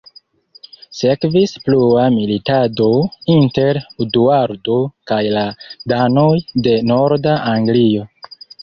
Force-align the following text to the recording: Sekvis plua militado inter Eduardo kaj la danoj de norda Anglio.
Sekvis 0.99 1.53
plua 1.67 2.05
militado 2.15 2.89
inter 3.35 3.81
Eduardo 4.07 4.81
kaj 5.13 5.23
la 5.39 5.47
danoj 5.95 6.35
de 6.69 6.79
norda 6.95 7.43
Anglio. 7.59 8.13